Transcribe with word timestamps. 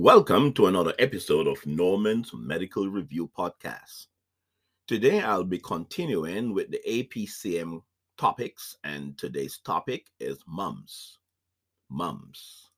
Welcome 0.00 0.54
to 0.54 0.64
another 0.64 0.94
episode 0.98 1.46
of 1.46 1.66
Norman's 1.66 2.30
Medical 2.32 2.88
Review 2.88 3.30
Podcast. 3.36 4.06
Today 4.86 5.20
I'll 5.20 5.44
be 5.44 5.58
continuing 5.58 6.54
with 6.54 6.70
the 6.70 6.80
APCM 6.88 7.82
topics, 8.16 8.78
and 8.82 9.18
today's 9.18 9.58
topic 9.58 10.06
is 10.18 10.38
mumps. 10.48 11.18
Mumps. 11.90 12.70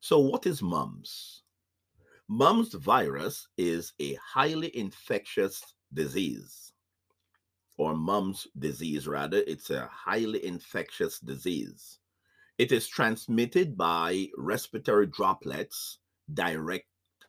So, 0.00 0.18
what 0.18 0.46
is 0.46 0.60
mumps? 0.60 1.40
Mumps 2.28 2.74
virus 2.74 3.48
is 3.56 3.94
a 3.98 4.18
highly 4.22 4.76
infectious 4.76 5.72
disease, 5.94 6.74
or 7.78 7.96
mumps 7.96 8.46
disease, 8.58 9.08
rather. 9.08 9.42
It's 9.46 9.70
a 9.70 9.88
highly 9.90 10.44
infectious 10.44 11.18
disease. 11.18 11.98
It 12.58 12.72
is 12.72 12.86
transmitted 12.86 13.74
by 13.74 14.28
respiratory 14.36 15.06
droplets, 15.06 15.96
direct 16.34 16.86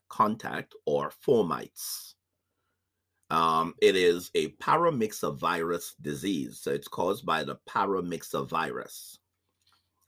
contact, 0.09 0.73
or 0.85 1.12
fomites. 1.26 2.13
Um, 3.30 3.75
it 3.81 3.95
is 3.95 4.31
a 4.34 4.49
paramyxovirus 4.53 5.94
disease, 6.02 6.59
so 6.59 6.72
it's 6.72 6.88
caused 6.88 7.25
by 7.25 7.44
the 7.44 7.58
paramyxovirus. 7.70 9.17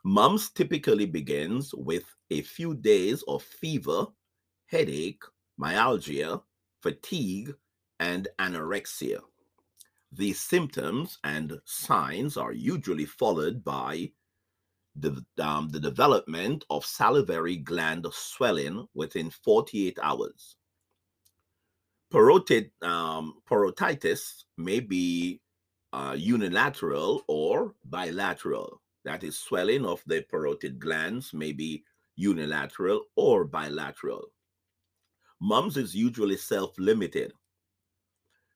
Mumps 0.04 0.50
typically 0.50 1.06
begins 1.06 1.74
with 1.76 2.06
a 2.32 2.42
few 2.42 2.74
days 2.74 3.24
of 3.28 3.44
fever, 3.44 4.08
headache, 4.66 5.24
myalgia, 5.58 6.42
fatigue, 6.82 7.54
and 8.00 8.28
anorexia. 8.40 9.20
These 10.12 10.40
symptoms 10.42 11.20
and 11.24 11.60
signs 11.66 12.36
are 12.36 12.52
usually 12.52 13.06
followed 13.06 13.64
by 13.64 14.12
the, 14.96 15.24
um, 15.40 15.70
the 15.70 15.80
development 15.80 16.66
of 16.70 16.86
salivary 16.86 17.58
gland 17.58 18.06
swelling 18.12 18.88
within 18.94 19.30
48 19.30 19.98
hours. 20.02 20.58
Parotid, 22.14 22.72
um, 22.84 23.36
parotitis 23.50 24.44
may 24.58 24.80
be 24.82 25.40
uh, 25.94 26.16
unilateral 26.18 27.24
or 27.28 27.76
bilateral. 27.86 28.82
That 29.06 29.24
is, 29.24 29.40
swelling 29.40 29.86
of 29.86 30.04
the 30.06 30.26
parotid 30.32 30.78
glands 30.78 31.34
may 31.34 31.54
be 31.54 31.84
unilateral 32.16 33.06
or 33.16 33.46
bilateral. 33.46 34.32
mumps 35.40 35.78
is 35.78 35.96
usually 35.96 36.38
self 36.38 36.78
limited. 36.78 37.34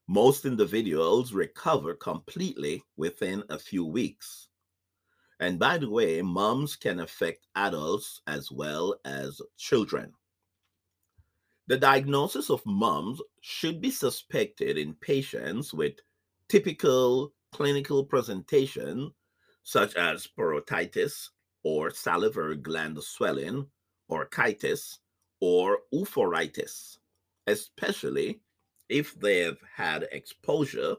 Most 0.07 0.45
individuals 0.45 1.33
recover 1.33 1.95
completely 1.95 2.83
within 2.95 3.43
a 3.49 3.57
few 3.57 3.83
weeks. 3.85 4.49
And 5.39 5.59
by 5.59 5.77
the 5.77 5.89
way, 5.89 6.21
mumps 6.21 6.75
can 6.75 6.99
affect 6.99 7.47
adults 7.55 8.21
as 8.25 8.51
well 8.51 8.95
as 9.03 9.41
children. 9.57 10.13
The 11.67 11.77
diagnosis 11.77 12.49
of 12.49 12.65
mumps 12.65 13.21
should 13.41 13.81
be 13.81 13.91
suspected 13.91 14.77
in 14.77 14.93
patients 14.95 15.73
with 15.73 15.93
typical 16.47 17.33
clinical 17.51 18.05
presentation, 18.05 19.11
such 19.63 19.95
as 19.95 20.27
parotitis 20.27 21.29
or 21.63 21.89
salivary 21.89 22.57
gland 22.57 23.01
swelling, 23.03 23.65
orchitis, 24.09 24.99
or 25.41 25.79
oophoritis, 25.93 26.97
especially 27.47 28.41
if 28.87 29.19
they've 29.19 29.59
had 29.75 30.07
exposure 30.11 30.95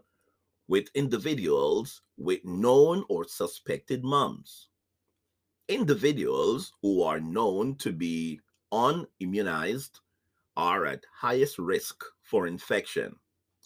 with 0.68 0.88
individuals 0.94 2.02
with 2.16 2.44
known 2.44 3.04
or 3.08 3.26
suspected 3.26 4.02
mumps. 4.02 4.68
Individuals 5.68 6.72
who 6.82 7.02
are 7.02 7.20
known 7.20 7.76
to 7.76 7.92
be 7.92 8.40
unimmunized 8.72 10.00
are 10.56 10.86
at 10.86 11.04
highest 11.12 11.58
risk 11.58 12.02
for 12.22 12.46
infection, 12.46 13.14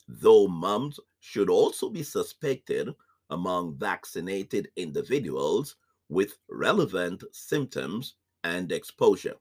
though 0.08 0.48
mumps 0.48 0.98
should 1.20 1.48
also 1.48 1.88
be 1.88 2.02
suspected 2.02 2.88
among 3.30 3.76
vaccinated 3.76 4.70
individuals 4.76 5.76
with 6.08 6.38
relevant 6.48 7.22
symptoms 7.32 8.16
and 8.42 8.72
exposure. 8.72 9.36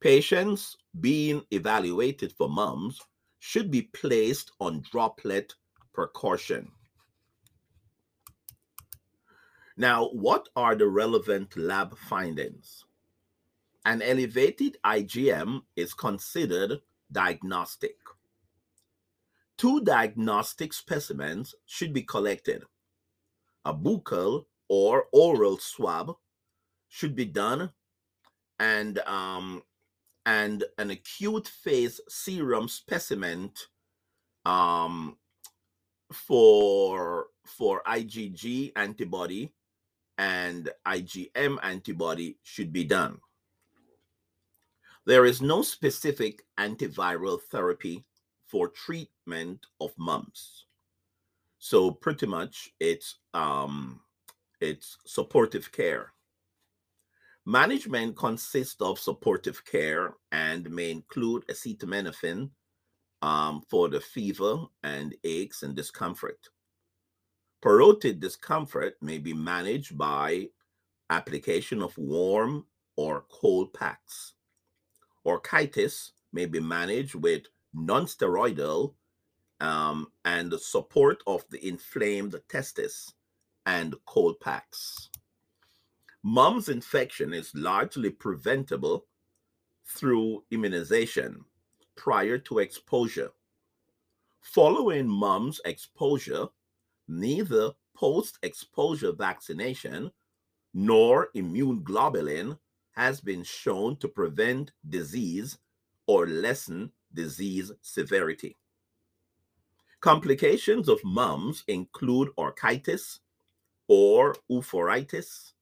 Patients 0.00 0.76
being 1.00 1.44
evaluated 1.50 2.32
for 2.32 2.48
mumps 2.48 3.00
should 3.38 3.70
be 3.70 3.82
placed 3.82 4.52
on 4.60 4.82
droplet 4.90 5.54
precaution. 5.92 6.70
Now, 9.76 10.08
what 10.08 10.48
are 10.54 10.74
the 10.74 10.88
relevant 10.88 11.56
lab 11.56 11.96
findings? 11.96 12.84
An 13.84 14.02
elevated 14.02 14.76
IgM 14.84 15.62
is 15.76 15.94
considered 15.94 16.80
diagnostic. 17.10 17.96
Two 19.56 19.80
diagnostic 19.80 20.72
specimens 20.72 21.54
should 21.66 21.92
be 21.92 22.02
collected. 22.02 22.62
A 23.64 23.74
buccal 23.74 24.46
or 24.68 25.06
oral 25.12 25.58
swab 25.58 26.16
should 26.88 27.14
be 27.14 27.24
done, 27.24 27.70
and 28.58 28.98
um, 29.00 29.62
and 30.26 30.64
an 30.78 30.90
acute 30.90 31.48
phase 31.48 32.00
serum 32.08 32.68
specimen 32.68 33.50
um, 34.44 35.16
for 36.12 37.26
for 37.44 37.82
IgG 37.86 38.72
antibody 38.76 39.52
and 40.18 40.70
IgM 40.86 41.58
antibody 41.62 42.38
should 42.42 42.72
be 42.72 42.84
done. 42.84 43.18
There 45.04 45.24
is 45.24 45.42
no 45.42 45.62
specific 45.62 46.44
antiviral 46.58 47.40
therapy 47.50 48.04
for 48.46 48.68
treatment 48.68 49.66
of 49.80 49.92
mumps. 49.98 50.66
So 51.58 51.90
pretty 51.90 52.26
much 52.26 52.70
it's 52.78 53.18
um 53.34 54.00
it's 54.60 54.96
supportive 55.06 55.72
care. 55.72 56.12
Management 57.44 58.16
consists 58.16 58.80
of 58.80 59.00
supportive 59.00 59.64
care 59.64 60.14
and 60.30 60.70
may 60.70 60.92
include 60.92 61.44
acetaminophen 61.48 62.50
um, 63.22 63.62
for 63.70 63.88
the 63.88 64.00
fever 64.00 64.58
and 64.82 65.14
aches 65.24 65.62
and 65.62 65.74
discomfort. 65.74 66.48
Parotid 67.64 68.18
discomfort 68.18 68.96
may 69.00 69.18
be 69.18 69.32
managed 69.32 69.96
by 69.96 70.48
application 71.10 71.80
of 71.80 71.96
warm 71.96 72.66
or 72.96 73.24
cold 73.30 73.72
packs. 73.72 74.34
Orchitis 75.24 76.10
may 76.32 76.46
be 76.46 76.58
managed 76.58 77.14
with 77.14 77.42
nonsteroidal 77.76 78.94
um, 79.60 80.08
and 80.24 80.50
the 80.50 80.58
support 80.58 81.22
of 81.28 81.44
the 81.50 81.64
inflamed 81.66 82.34
testis 82.48 83.12
and 83.66 83.94
cold 84.06 84.40
packs. 84.40 85.08
Mumps 86.24 86.68
infection 86.68 87.32
is 87.32 87.54
largely 87.54 88.10
preventable 88.10 89.06
through 89.86 90.42
immunization 90.50 91.44
prior 91.96 92.38
to 92.38 92.58
exposure. 92.58 93.30
Following 94.40 95.08
mumps 95.08 95.60
exposure, 95.64 96.48
neither 97.08 97.72
post 97.94 98.38
exposure 98.42 99.12
vaccination 99.12 100.10
nor 100.74 101.28
immune 101.34 101.82
globulin 101.84 102.58
has 102.92 103.20
been 103.20 103.42
shown 103.42 103.96
to 103.96 104.08
prevent 104.08 104.72
disease 104.88 105.58
or 106.06 106.26
lessen 106.26 106.90
disease 107.14 107.70
severity. 107.80 108.56
Complications 110.00 110.88
of 110.88 110.98
mumps 111.04 111.62
include 111.68 112.30
orchitis 112.36 113.20
or 113.86 114.34
oophoritis, 114.50 115.52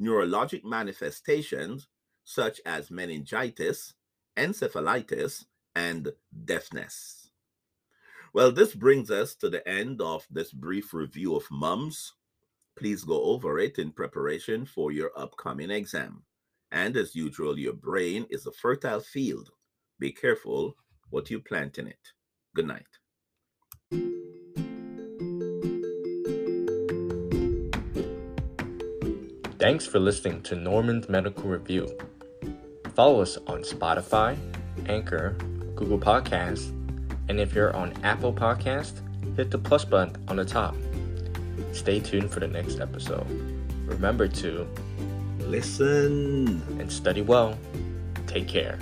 neurologic 0.00 0.64
manifestations 0.64 1.88
such 2.24 2.60
as 2.64 2.90
meningitis, 2.90 3.94
encephalitis, 4.36 5.44
and 5.74 6.12
deafness. 6.44 7.30
Well, 8.32 8.50
this 8.50 8.74
brings 8.74 9.10
us 9.10 9.34
to 9.36 9.48
the 9.48 9.66
end 9.68 10.00
of 10.00 10.26
this 10.30 10.52
brief 10.52 10.92
review 10.92 11.36
of 11.36 11.44
mumps. 11.50 12.14
Please 12.76 13.04
go 13.04 13.22
over 13.22 13.58
it 13.60 13.78
in 13.78 13.92
preparation 13.92 14.66
for 14.66 14.90
your 14.90 15.12
upcoming 15.16 15.70
exam. 15.70 16.24
And 16.72 16.96
as 16.96 17.14
usual, 17.14 17.56
your 17.58 17.74
brain 17.74 18.26
is 18.30 18.46
a 18.46 18.52
fertile 18.52 19.00
field. 19.00 19.50
Be 20.00 20.10
careful 20.10 20.76
what 21.10 21.30
you 21.30 21.38
plant 21.38 21.78
in 21.78 21.86
it. 21.86 22.12
Good 22.56 22.66
night. 22.66 22.86
Thanks 29.60 29.86
for 29.86 30.00
listening 30.00 30.42
to 30.42 30.56
Norman's 30.56 31.08
Medical 31.08 31.44
Review. 31.44 31.88
Follow 32.94 33.22
us 33.22 33.38
on 33.46 33.62
Spotify, 33.62 34.36
Anchor, 34.88 35.36
Google 35.74 35.98
Podcasts, 35.98 36.70
and 37.28 37.40
if 37.40 37.54
you're 37.54 37.74
on 37.74 37.92
Apple 38.02 38.32
Podcast, 38.32 39.00
hit 39.36 39.50
the 39.50 39.58
plus 39.58 39.84
button 39.84 40.16
on 40.28 40.36
the 40.36 40.44
top. 40.44 40.76
Stay 41.72 42.00
tuned 42.00 42.30
for 42.30 42.40
the 42.40 42.48
next 42.48 42.80
episode. 42.80 43.26
Remember 43.86 44.28
to 44.28 44.66
listen 45.40 46.62
and 46.78 46.90
study 46.90 47.22
well. 47.22 47.58
Take 48.26 48.48
care. 48.48 48.78